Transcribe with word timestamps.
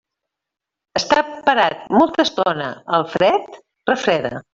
Estar 0.99 1.21
parat 1.49 1.83
molta 1.99 2.25
estona 2.29 2.71
al 2.99 3.05
fred, 3.17 3.61
refreda. 3.93 4.35